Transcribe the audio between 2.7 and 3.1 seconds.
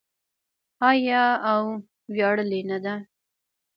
ده؟